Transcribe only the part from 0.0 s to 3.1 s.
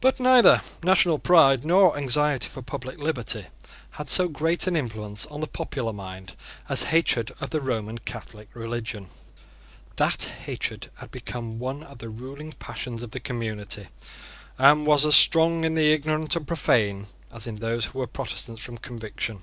But neither national pride nor anxiety for public